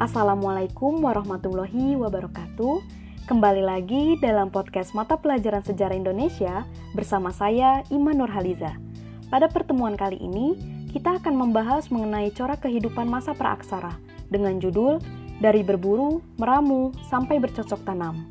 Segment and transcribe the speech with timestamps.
[0.00, 2.80] Assalamualaikum warahmatullahi wabarakatuh.
[3.28, 6.64] Kembali lagi dalam podcast mata pelajaran sejarah Indonesia
[6.96, 8.80] bersama saya Iman Nurhaliza.
[9.28, 10.56] Pada pertemuan kali ini,
[10.88, 14.00] kita akan membahas mengenai corak kehidupan masa praaksara
[14.32, 15.04] dengan judul
[15.36, 18.24] Dari Berburu, Meramu, Sampai Bercocok Tanam.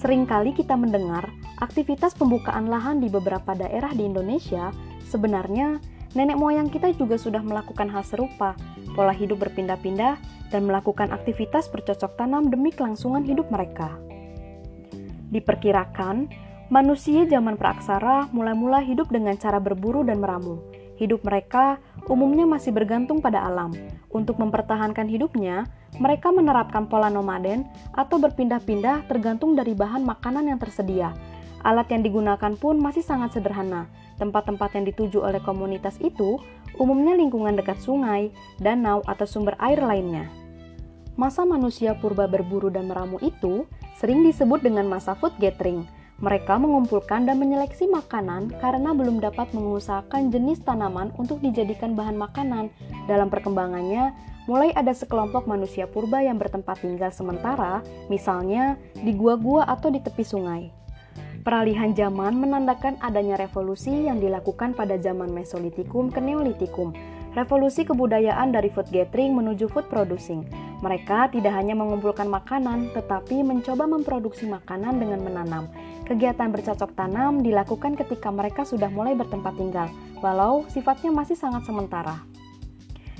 [0.00, 1.28] Seringkali kita mendengar
[1.60, 4.72] aktivitas pembukaan lahan di beberapa daerah di Indonesia
[5.12, 5.76] sebenarnya
[6.16, 8.56] nenek moyang kita juga sudah melakukan hal serupa,
[8.94, 10.16] pola hidup berpindah-pindah,
[10.54, 13.98] dan melakukan aktivitas bercocok tanam demi kelangsungan hidup mereka.
[15.34, 16.30] Diperkirakan,
[16.70, 20.62] manusia zaman praaksara mula-mula hidup dengan cara berburu dan meramu.
[20.94, 23.74] Hidup mereka umumnya masih bergantung pada alam.
[24.14, 25.66] Untuk mempertahankan hidupnya,
[25.98, 31.10] mereka menerapkan pola nomaden atau berpindah-pindah tergantung dari bahan makanan yang tersedia.
[31.64, 33.88] Alat yang digunakan pun masih sangat sederhana.
[34.20, 36.36] Tempat-tempat yang dituju oleh komunitas itu
[36.76, 38.28] umumnya lingkungan dekat sungai,
[38.60, 40.28] danau, atau sumber air lainnya.
[41.16, 43.64] Masa manusia purba berburu dan meramu itu
[43.96, 45.88] sering disebut dengan masa food gathering.
[46.20, 52.70] Mereka mengumpulkan dan menyeleksi makanan karena belum dapat mengusahakan jenis tanaman untuk dijadikan bahan makanan.
[53.10, 54.14] Dalam perkembangannya,
[54.46, 60.22] mulai ada sekelompok manusia purba yang bertempat tinggal sementara, misalnya di gua-gua atau di tepi
[60.22, 60.83] sungai.
[61.44, 66.96] Peralihan zaman menandakan adanya revolusi yang dilakukan pada zaman Mesolitikum ke Neolitikum.
[67.36, 70.48] Revolusi kebudayaan dari food gathering menuju food producing.
[70.80, 75.68] Mereka tidak hanya mengumpulkan makanan, tetapi mencoba memproduksi makanan dengan menanam.
[76.08, 79.92] Kegiatan bercocok tanam dilakukan ketika mereka sudah mulai bertempat tinggal,
[80.24, 82.24] walau sifatnya masih sangat sementara.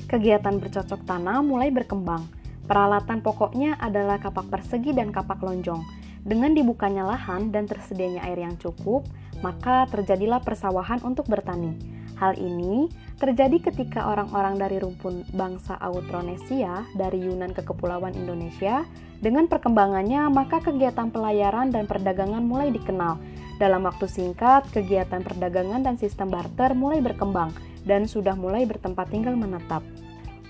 [0.09, 2.25] Kegiatan bercocok tanam mulai berkembang.
[2.65, 6.04] Peralatan pokoknya adalah kapak persegi dan kapak lonjong.
[6.25, 9.05] Dengan dibukanya lahan dan tersedianya air yang cukup,
[9.45, 11.77] maka terjadilah persawahan untuk bertani.
[12.17, 12.89] Hal ini
[13.21, 18.89] terjadi ketika orang-orang dari rumpun bangsa Austronesia dari Yunan ke Kepulauan Indonesia.
[19.21, 23.21] Dengan perkembangannya, maka kegiatan pelayaran dan perdagangan mulai dikenal.
[23.61, 27.53] Dalam waktu singkat, kegiatan perdagangan dan sistem barter mulai berkembang
[27.85, 29.85] dan sudah mulai bertempat tinggal menetap.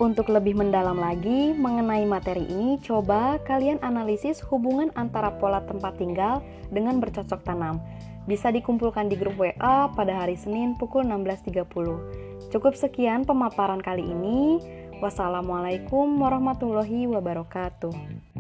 [0.02, 6.42] Untuk lebih mendalam lagi mengenai materi ini, coba kalian analisis hubungan antara pola tempat tinggal
[6.74, 7.78] dengan bercocok tanam
[8.24, 12.50] bisa dikumpulkan di grup WA pada hari Senin pukul 16.30.
[12.50, 14.58] Cukup sekian pemaparan kali ini.
[14.98, 18.33] Wassalamualaikum warahmatullahi wabarakatuh.